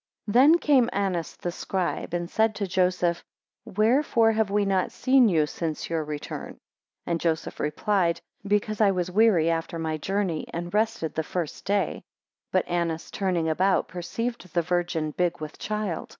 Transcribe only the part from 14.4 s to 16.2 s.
the Virgin big with child.